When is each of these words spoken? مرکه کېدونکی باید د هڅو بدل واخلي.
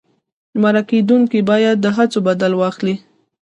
مرکه 0.61 0.85
کېدونکی 0.89 1.39
باید 1.49 1.77
د 1.81 1.85
هڅو 1.97 2.19
بدل 2.27 2.51
واخلي. 2.57 2.95